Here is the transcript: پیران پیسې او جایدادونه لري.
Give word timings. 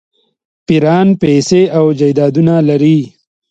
پیران 0.65 1.07
پیسې 1.21 1.61
او 1.77 1.85
جایدادونه 1.99 2.53
لري. 2.69 2.97